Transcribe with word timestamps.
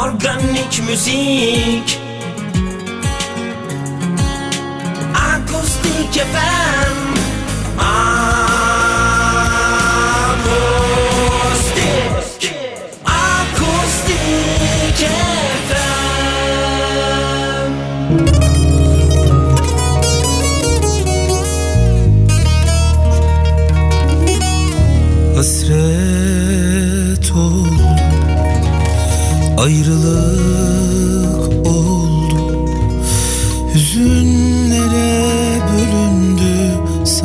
Organik 0.00 0.82
müzik. 0.88 2.00
Akustik 5.14 6.16
efendim 6.16 6.89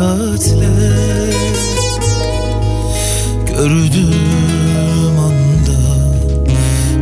saatler 0.05 1.33
Gördüğüm 3.47 5.19
anda 5.19 5.79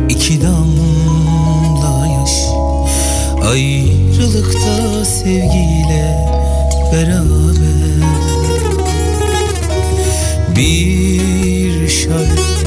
iki 0.08 0.42
damla 0.42 2.06
yaş 2.06 2.32
Ayrılıkta 3.50 5.04
sevgiyle 5.04 6.28
beraber 6.92 7.64
Bir 10.56 11.88
şarkı 11.88 12.64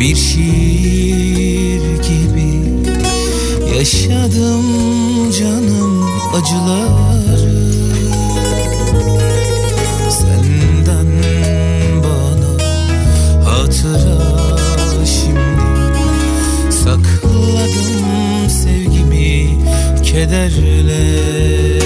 bir 0.00 0.16
şiir 0.16 1.82
gibi 2.02 2.46
Yaşadım 3.78 4.66
canım 5.30 6.04
acılar. 6.34 7.25
kederle. 20.16 21.85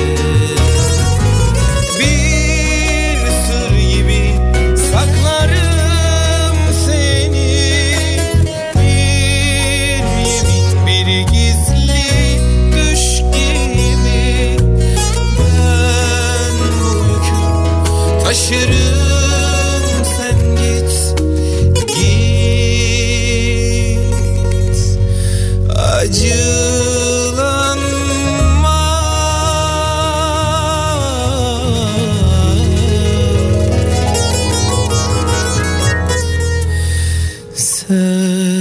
good. 38.10 38.59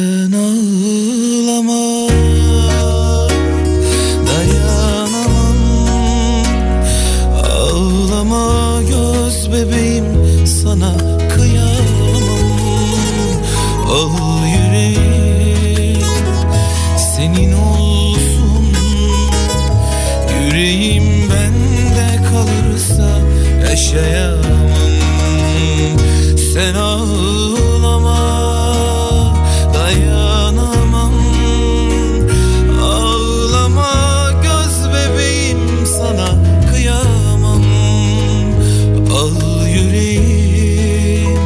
yüreğim 39.80 41.38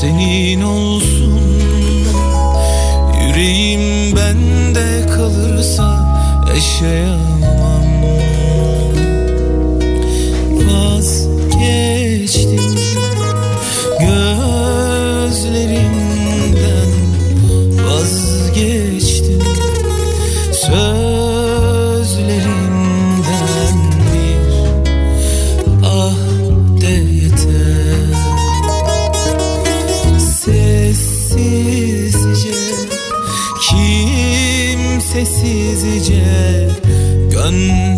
senin 0.00 0.62
olsun. 0.62 1.40
Yüreğim 3.22 4.16
bende 4.16 5.06
kalırsa 5.06 5.98
eşeğe 6.56 7.29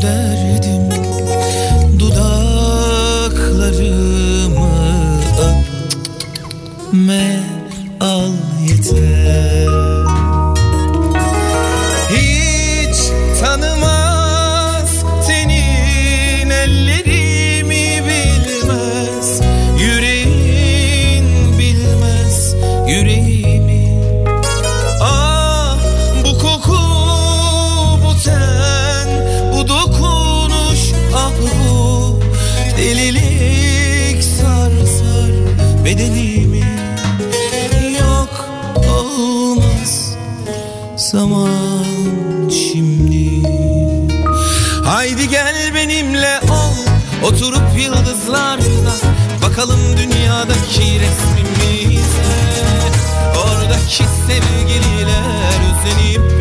derdim. 0.02 0.81
zaman 41.12 42.50
şimdi? 42.50 43.48
Haydi 44.84 45.28
gel 45.28 45.74
benimle 45.74 46.40
ol 46.50 46.76
Oturup 47.28 47.78
yıldızlarda 47.78 48.94
Bakalım 49.42 49.80
dünyadaki 49.96 51.00
resmimize. 51.00 52.22
Oradaki 53.36 54.04
sevgililer 54.26 55.59
özenip 55.70 56.31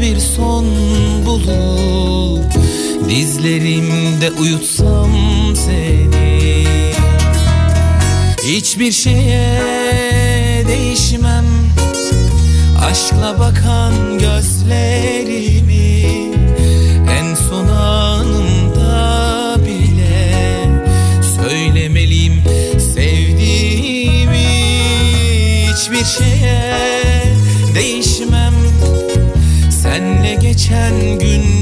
bir 0.00 0.18
son 0.18 0.66
bulup 1.26 2.52
dizlerimde 3.08 4.30
uyutsam 4.30 5.10
seni. 5.54 6.64
Hiçbir 8.42 8.92
şeye 8.92 10.64
değişmem. 10.68 11.44
Aşkla 12.90 13.38
bakan 13.38 14.15
geçen 30.56 31.18
günlerimi 31.18 31.55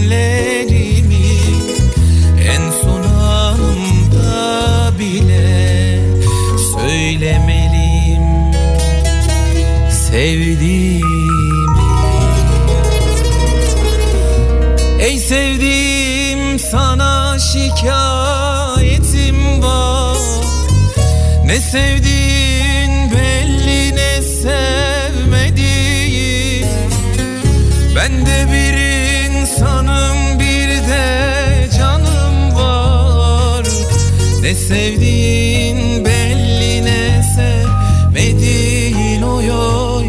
sevdiğin 34.69 36.05
belli 36.05 36.84
ne 36.84 37.22
sevmediğin 37.37 39.22
oy 39.22 39.50
oy. 39.50 40.05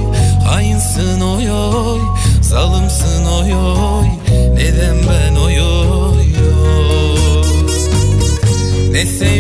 Hainsın 0.46 1.22
oy 1.22 1.52
oy. 1.52 2.00
Zalımsın 2.42 3.26
oy 3.26 3.54
oy. 3.54 4.08
Neden 4.56 4.96
ben 5.10 5.36
oy 5.36 5.62
oy 5.62 6.26
oy? 6.68 7.44
Ne 8.92 9.06
sevdiğin 9.06 9.35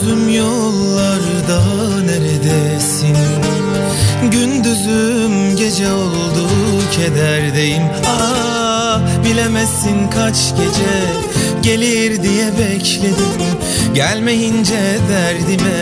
gözüm 0.00 0.28
yollarda 0.28 1.62
neredesin? 2.04 3.16
Gündüzüm 4.32 5.56
gece 5.56 5.92
oldu 5.92 6.48
kederdeyim. 6.96 7.82
Aa 8.06 9.00
bilemezsin 9.24 10.10
kaç 10.10 10.36
gece 10.50 10.96
gelir 11.62 12.22
diye 12.22 12.46
bekledim. 12.58 13.40
Gelmeyince 13.94 14.98
derdime 15.10 15.78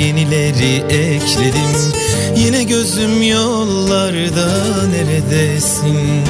yenileri 0.00 0.76
ekledim 0.76 1.97
Yine 2.38 2.62
gözüm 2.62 3.22
yollarda 3.22 4.48
neredesin? 4.86 6.24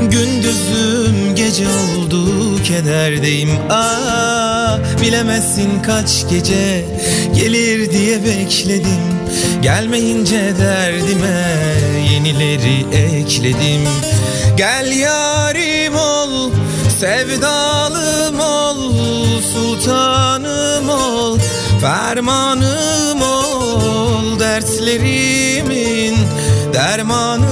Gündüzüm 0.00 1.34
gece 1.34 1.64
oldu 1.68 2.22
kederdeyim. 2.64 3.50
Aa 3.70 4.78
bilemezsin 5.02 5.82
kaç 5.82 6.28
gece 6.30 6.84
gelir 7.34 7.90
diye 7.90 8.24
bekledim. 8.24 9.18
Gelmeyince 9.62 10.54
derdime 10.58 11.54
yenileri 12.12 12.86
ekledim. 12.92 13.88
Gel 14.56 14.92
yarim 14.96 15.94
ol 15.94 16.50
sevdalım 17.00 18.40
ol 18.40 18.92
sultanım 19.54 20.88
ol 20.88 21.38
fermanım 21.80 23.22
ol 23.22 23.37
dertlerimin 24.60 26.16
dermanı 26.74 27.47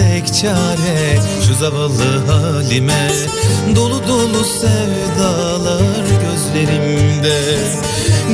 tek 0.00 0.34
çare 0.34 1.18
Şu 1.48 1.54
zavallı 1.54 2.26
halime. 2.26 3.10
Dolu 3.76 4.08
dolu 4.08 4.44
sevdalar 4.44 6.04
gözlerimde. 6.22 7.58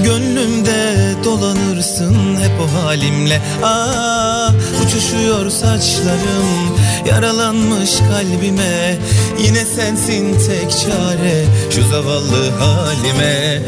Gönlümde 0.05 0.97
dolanırsın 1.25 2.15
hep 2.37 2.53
o 2.61 2.83
halimle. 2.83 3.43
Aa, 3.63 4.51
Uçuşuyor 4.85 5.51
saçlarım 5.51 6.77
Yaralanmış 7.09 7.91
kalbime. 7.99 8.99
Yine 9.39 9.65
sensin 9.65 10.39
tek 10.47 10.71
çare 10.71 11.45
Şu 11.71 11.83
zavallı 11.83 12.51
halime. 12.51 13.63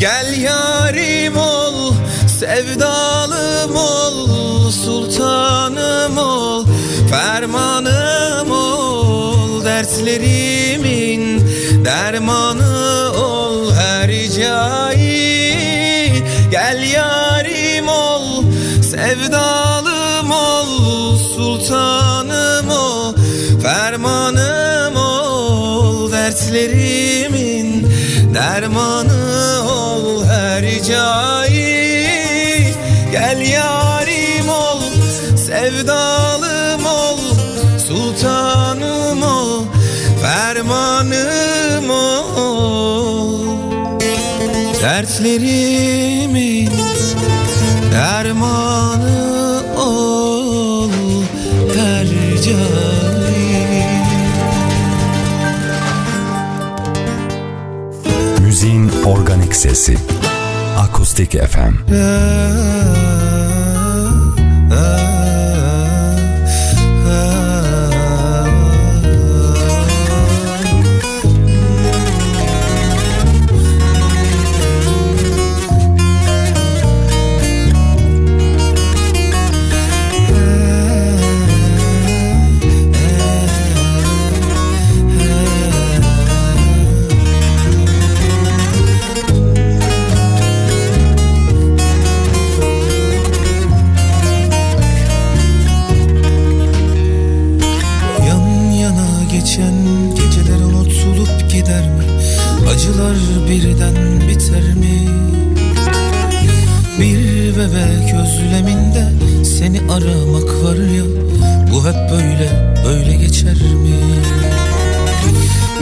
Gel 0.00 0.40
yarim 0.40 1.36
ol 1.36 1.94
Sevdalım 2.38 3.76
ol 3.76 4.70
Sultanım 4.70 6.18
ol 6.18 6.64
Fermanım 7.12 8.50
ol 8.50 9.64
Dertlerimin 9.64 11.42
dermanı 11.84 13.12
ol 13.16 13.72
her 13.74 14.08
ricai 14.08 15.42
Gel 16.50 16.82
yarim 16.94 17.88
ol 17.88 18.44
Sevdalım 18.82 20.30
ol 20.30 21.18
Sultanım 21.36 22.70
ol. 22.70 23.14
Fermanım 23.62 24.96
ol 24.96 26.12
Dertlerimin 26.12 27.86
dermanı 28.34 29.62
ol 29.70 30.24
her 30.24 30.62
ricai 30.62 31.94
Gel 33.12 33.40
yarim 33.40 34.48
ol 34.48 34.80
Sevdalım 35.46 36.31
Fermanım 41.02 41.90
ol 42.36 43.38
Dertlerimin 44.82 46.70
dermanı 47.92 49.62
ol 49.76 50.90
her 51.76 52.06
Müziğin 58.40 58.90
organik 59.06 59.56
sesi. 59.56 59.96
Akustik 60.78 61.32
FM. 61.32 61.92
Geçen 99.42 99.74
geceler 100.14 100.64
unutulup 100.64 101.50
gider 101.50 101.88
mi? 101.88 102.04
Acılar 102.74 103.16
birden 103.50 103.94
biter 104.28 104.74
mi? 104.74 105.08
Bir 107.00 107.56
bebek 107.56 108.14
özleminde 108.14 109.08
seni 109.44 109.80
aramak 109.80 110.64
var 110.64 110.76
ya 110.76 111.04
Bu 111.72 111.86
hep 111.86 112.10
böyle 112.10 112.74
böyle 112.84 113.16
geçer 113.16 113.54
mi? 113.54 113.96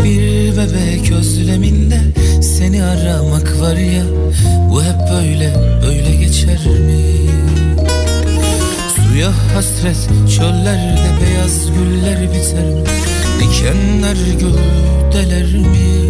Bir 0.05 0.53
bebek 0.57 1.13
özleminde 1.13 2.01
seni 2.43 2.85
aramak 2.85 3.61
var 3.61 3.77
ya 3.77 4.05
Bu 4.71 4.83
hep 4.83 5.11
böyle 5.13 5.55
böyle 5.87 6.17
geçer 6.17 6.67
mi? 6.67 7.01
Suya 8.97 9.33
hasret 9.55 10.09
çöllerde 10.37 11.11
beyaz 11.21 11.67
güller 11.67 12.23
biter 12.33 12.65
mi? 12.65 12.91
Dikenler 13.41 14.17
gövdeler 14.41 15.55
mi? 15.55 16.01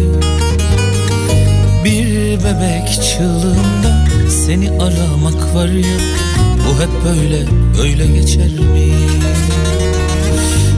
Bir 1.85 2.39
bebek 2.39 2.87
çığlığında 2.89 4.07
seni 4.29 4.71
aramak 4.71 5.55
var 5.55 5.67
ya 5.67 5.97
Bu 6.67 6.81
hep 6.81 6.89
böyle 7.05 7.45
böyle 7.77 8.07
geçer 8.19 8.49
mi? 8.51 8.93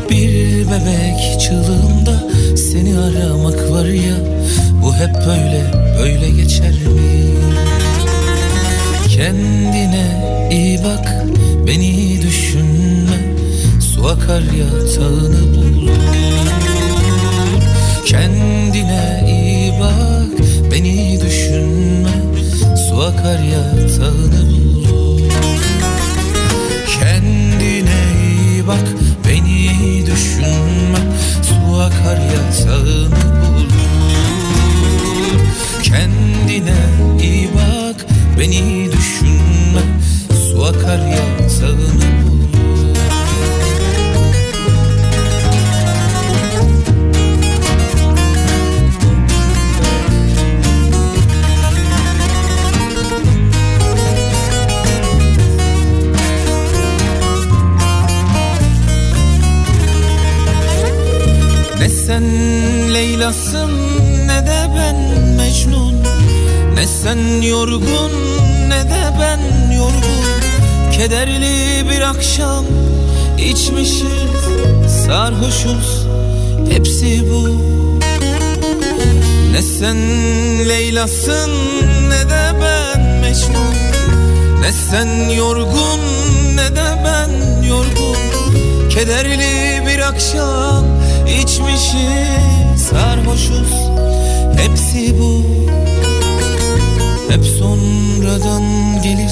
Bir 0.09 0.65
bebek 0.67 1.39
çığlığında 1.41 2.23
seni 2.57 2.97
aramak 2.97 3.71
var 3.71 3.85
ya 3.85 4.15
Bu 4.83 4.95
hep 4.95 5.15
böyle 5.15 5.63
böyle 5.99 6.29
geçer 6.29 6.71
mi? 6.71 7.33
Kendine 9.15 10.05
iyi 10.51 10.79
bak 10.83 11.25
beni 11.67 12.21
düşünme 12.21 13.33
Su 14.03 14.09
akar 14.09 14.41
yatağını 14.41 15.55
bulur 15.55 15.91
Kendine 18.05 19.23
iyi 19.27 19.73
bak 19.79 20.45
beni 20.71 21.21
düşünme. 21.21 22.09
Su 22.89 23.01
akar 23.01 23.39
yatağını 23.39 24.49
bulur 24.49 25.21
Kendine 26.99 28.01
iyi 28.27 28.67
bak 28.67 28.87
beni 29.27 30.05
düşünme. 30.05 30.99
Su 31.41 31.79
akar 31.81 32.17
yatağını 32.17 33.09
bulur 33.41 33.71
Kendine 35.83 36.75
iyi 37.21 37.49
bak 37.55 38.05
beni 38.39 38.91
düşünme. 38.91 39.81
Su 40.51 40.63
akar 40.63 40.99
yatağını 40.99 42.12
yorgun 67.63 68.11
ne 68.69 68.83
de 68.89 69.03
ben 69.19 69.71
yorgun. 69.75 70.41
Kederli 70.91 71.89
bir 71.89 72.01
akşam 72.01 72.65
içmişiz 73.37 74.91
sarhoşuz 75.05 76.07
hepsi 76.71 77.23
bu. 77.31 77.47
Ne 79.51 79.61
sen 79.61 79.97
Leyla'sın 80.69 81.51
ne 82.09 82.29
de 82.29 82.51
ben 82.61 83.01
Mecnun 83.01 83.75
Ne 84.61 84.71
sen 84.71 85.29
yorgun 85.29 85.99
ne 86.55 86.75
de 86.75 87.03
ben 87.05 87.63
yorgun. 87.67 88.17
Kederli 88.89 89.87
bir 89.87 89.99
akşam 89.99 90.85
içmişiz 91.41 92.87
sarhoşuz 92.89 93.73
Hepsi 94.57 95.19
bu 95.19 95.62
Hep 97.33 97.45
sonradan 97.45 98.63
gelir 99.03 99.31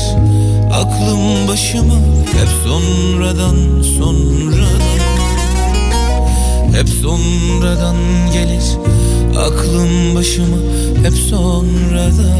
aklım 0.73 1.47
başıma. 1.47 1.95
Hep 2.25 2.47
sonradan 2.63 3.81
sonradan. 3.97 4.81
Hep 6.75 6.89
sonradan 6.89 7.95
gelir 8.33 8.77
aklım 9.37 10.15
başıma. 10.15 10.57
Hep 11.03 11.13
sonradan. 11.13 12.31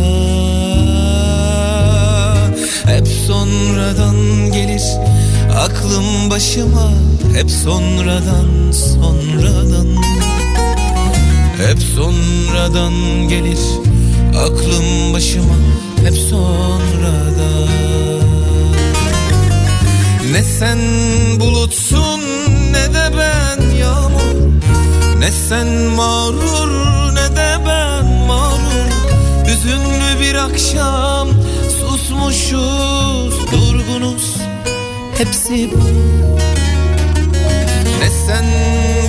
Hep 2.85 3.07
sonradan 3.27 4.15
gelir 4.51 4.83
aklım 5.57 6.29
başıma. 6.29 6.91
Hep 7.35 7.51
sonradan 7.51 8.71
sonradan. 8.71 9.87
Hep 11.57 11.79
sonradan 11.95 12.93
gelir 13.29 13.90
aklım 14.37 15.13
başıma 15.13 15.55
Hep 16.03 16.17
sonradan. 16.17 17.69
Ne 20.31 20.43
sen 20.43 20.79
bulutsun 21.39 22.21
ne 22.71 22.93
de 22.93 23.11
ben 23.17 23.75
yağmur. 23.75 24.51
Ne 25.19 25.31
sen 25.31 25.67
mağrur 25.67 26.71
ne 27.13 27.35
de 27.35 27.57
ben 27.67 28.05
mağrur. 28.27 28.91
Hüzünlü 29.47 30.21
bir 30.21 30.35
akşam 30.35 31.27
Susmuşuz, 31.79 33.51
durgunuz. 33.51 34.35
Hepsi 35.17 35.69
bu. 35.71 35.77
Ne 37.99 38.09
sen 38.27 38.45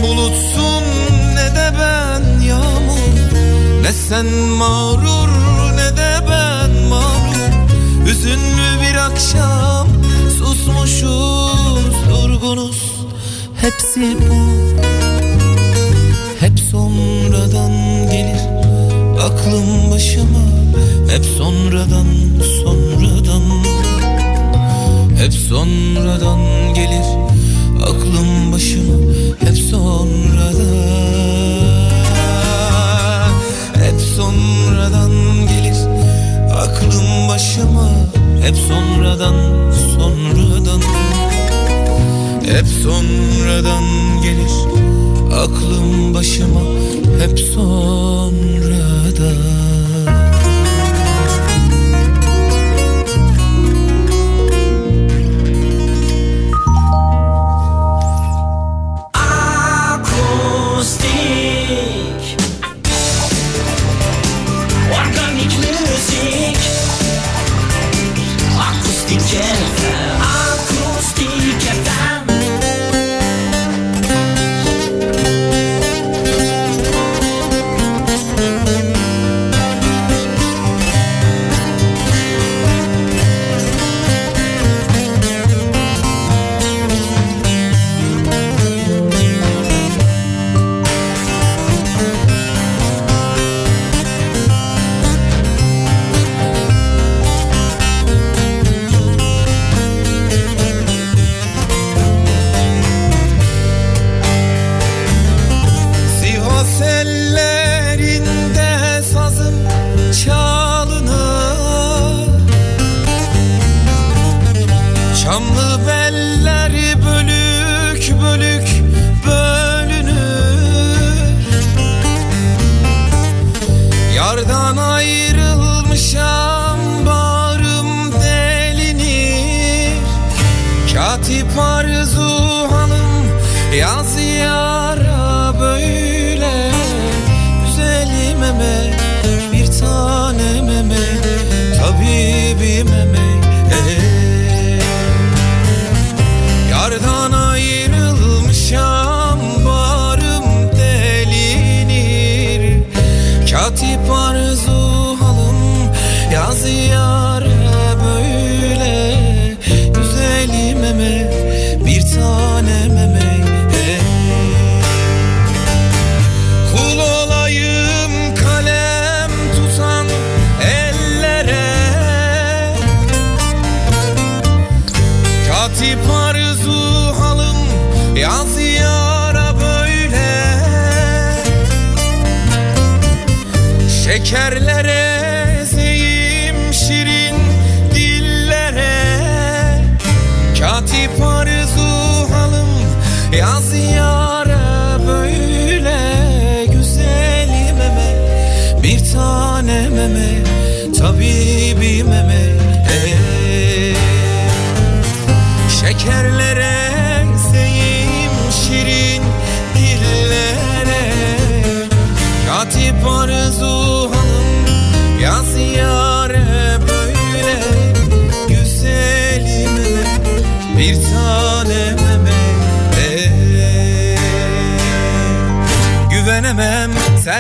bulutsun 0.03 0.52
sen 4.13 4.27
mağrur 4.59 5.29
ne 5.77 5.97
de 5.97 6.11
ben 6.31 6.89
mağrur. 6.89 7.53
Hüzünlü 8.07 8.71
bir 8.83 8.95
akşam 8.95 9.89
susmuşuz, 10.39 11.95
durgunuz. 12.11 12.83
Hepsi 13.61 14.17
bu. 14.21 14.35
Hep 16.41 16.61
sonradan 16.71 17.73
gelir 18.11 18.43
aklım 19.23 19.91
başıma. 19.91 20.45
Hep 21.11 21.25
sonradan 21.39 22.07
sonradan. 22.63 23.43
Hep 25.19 25.33
sonradan 25.33 26.41
gelir 26.75 27.09
aklım 27.83 28.53
başıma. 28.53 28.95
Hep 29.41 29.59
sonradan 29.71 31.02
sonradan 34.33 35.11
gelir. 35.47 35.77
Aklım 36.55 37.29
başıma 37.29 37.89
Hep 38.43 38.57
sonradan 38.57 39.35
sonradan. 39.95 40.81
Hep 42.47 42.67
sonradan 42.83 43.85
gelir. 44.23 44.53
Aklım 45.33 46.15
başıma 46.15 46.61
Hep 47.21 47.39
sonradan 47.41 47.92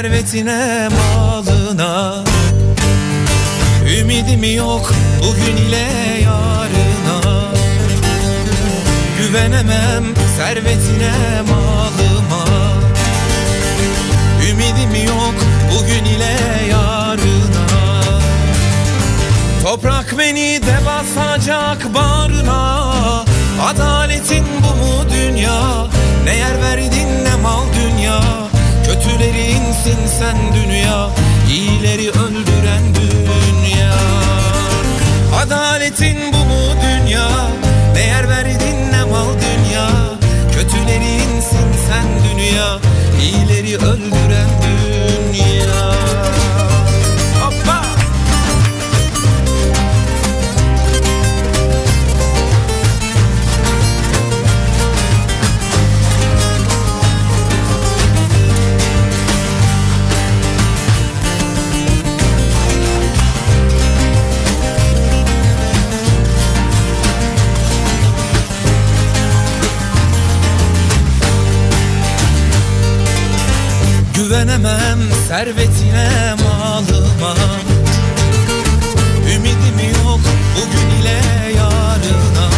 servetine 0.02 0.88
malına. 0.88 2.24
Ümidim 3.98 4.56
yok 4.56 4.92
bugün 5.22 5.56
ile 5.56 5.86
yarına. 6.22 7.52
Güvenemem 9.18 10.04
servetine 10.36 11.12
malıma. 11.48 12.44
Ümidim 14.50 15.06
yok 15.06 15.34
bugün 15.74 16.04
ile 16.04 16.36
yarına. 16.70 18.02
Toprak 19.64 20.18
beni 20.18 20.60
de 20.62 20.76
basacak 20.86 21.94
bağrına 21.94 22.92
Adaletin 23.66 24.44
bu 24.62 24.76
mu 24.76 25.10
dünya? 25.12 25.86
Ne 26.24 26.36
yer 26.36 26.62
verdin 26.62 27.08
ne 27.24 27.42
mal 27.42 27.62
dünya 27.74 28.51
Kötülerinsin 28.92 30.06
sen 30.18 30.36
dünya 30.54 31.10
İyileri 31.50 32.10
öldüren 32.10 32.82
dünya. 32.94 33.94
Adaletin 35.42 36.18
bu 36.32 36.36
mu 36.36 36.74
dünya? 36.82 37.28
Ne 37.94 38.00
yer 38.00 38.28
verdin 38.28 38.92
ne 38.92 39.04
mal 39.04 39.26
dünya? 39.28 39.88
Kötülerinsin 40.52 41.72
sen 41.88 42.04
dünya 42.24 42.78
İyileri 43.22 43.76
öldüren 43.76 44.48
dünya 44.62 45.11
Güvenemem 74.32 74.98
servetine 75.28 76.34
malıma 76.44 77.34
Ümidim 79.34 79.94
yok 80.04 80.20
bugün 80.56 81.00
ile 81.00 81.20
yarına. 81.56 82.48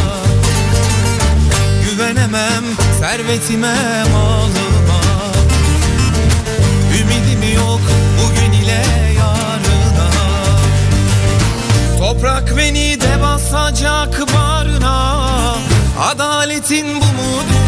Güvenemem 1.84 2.64
servetime 3.00 3.74
malıma 4.12 5.00
Ümidim 7.00 7.54
yok 7.56 7.80
bugün 8.18 8.52
ile 8.62 8.84
yarına. 9.18 10.10
Toprak 11.98 12.56
beni 12.56 13.00
de 13.00 13.22
basacak 13.22 14.20
barına. 14.34 15.24
Adaletin 16.00 16.87
bu 16.87 17.04
mu 17.04 17.63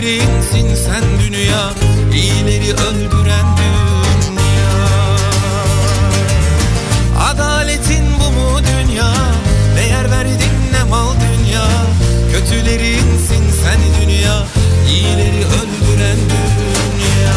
Kötülerinsin 0.00 0.74
sen 0.74 1.02
dünya 1.20 1.72
İyileri 2.14 2.72
öldüren 2.72 3.46
dünya. 3.56 4.72
Adaletin 7.30 8.04
bu 8.20 8.32
mu 8.32 8.58
dünya? 8.58 9.12
Ne 9.74 9.86
yer 9.86 10.10
verdin 10.10 10.52
ne 10.72 10.84
mal 10.90 11.14
dünya? 11.14 11.66
Kötülerinsin 12.32 13.44
sen 13.62 13.80
dünya 14.00 14.46
İyileri 14.88 15.44
öldüren 15.44 16.18
dünya. 16.30 17.36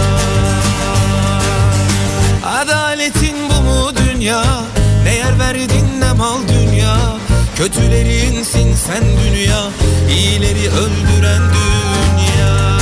Adaletin 2.45 3.35
bu 3.49 3.61
mu 3.63 3.91
dünya 3.95 4.43
Kötülerinsin 7.63 8.75
sen 8.75 9.03
dünya, 9.03 9.69
iyileri 10.09 10.69
öldüren 10.69 11.41
dünya. 11.41 12.72